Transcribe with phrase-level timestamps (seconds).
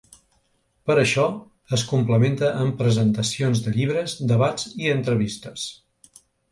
[0.91, 1.25] Per això
[1.77, 5.73] es complementa amb presentacions de llibres, debats i entrevistes.